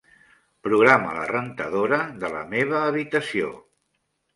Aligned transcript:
Programa 0.67 1.11
la 1.19 1.27
rentadora 1.33 2.03
de 2.25 2.35
la 2.39 2.45
meva 2.59 2.85
habitació. 2.91 3.57